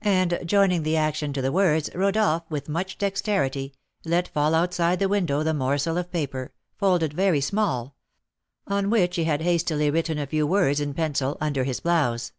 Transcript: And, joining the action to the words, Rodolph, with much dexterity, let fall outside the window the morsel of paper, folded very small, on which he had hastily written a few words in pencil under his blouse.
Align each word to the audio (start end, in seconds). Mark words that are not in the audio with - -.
And, 0.00 0.38
joining 0.46 0.84
the 0.84 0.96
action 0.96 1.34
to 1.34 1.42
the 1.42 1.52
words, 1.52 1.90
Rodolph, 1.94 2.44
with 2.48 2.66
much 2.66 2.96
dexterity, 2.96 3.74
let 4.06 4.26
fall 4.28 4.54
outside 4.54 4.98
the 5.00 5.06
window 5.10 5.42
the 5.42 5.52
morsel 5.52 5.98
of 5.98 6.10
paper, 6.10 6.54
folded 6.78 7.12
very 7.12 7.42
small, 7.42 7.94
on 8.66 8.88
which 8.88 9.16
he 9.16 9.24
had 9.24 9.42
hastily 9.42 9.90
written 9.90 10.16
a 10.16 10.26
few 10.26 10.46
words 10.46 10.80
in 10.80 10.94
pencil 10.94 11.36
under 11.42 11.64
his 11.64 11.78
blouse. 11.78 12.32